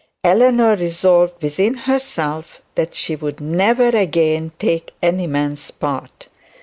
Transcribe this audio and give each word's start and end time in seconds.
Eleanor 0.23 0.75
resolved 0.77 1.43
within 1.43 1.75
herself 1.75 2.63
that 2.73 2.95
she 2.95 3.15
would 3.15 3.39
never 3.39 3.89
again 3.89 4.51
take 4.57 4.93
any 5.03 5.27
man's 5.27 5.69
part. 5.69 6.27